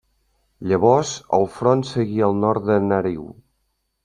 Llavors 0.71 1.11
el 1.39 1.45
front 1.59 1.85
seguí 1.91 2.19
al 2.29 2.35
nord 2.47 2.67
del 2.71 2.89
Narew. 2.89 3.31